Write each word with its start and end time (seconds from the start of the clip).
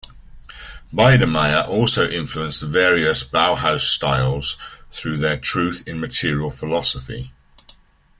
Biedermeier 0.91 1.67
also 1.67 2.09
influenced 2.09 2.61
the 2.61 2.65
various 2.65 3.23
Bauhaus 3.23 3.81
styles 3.81 4.57
through 4.91 5.19
their 5.19 5.37
truth 5.37 5.87
in 5.87 5.99
material 5.99 6.49
philosophy. 6.49 7.31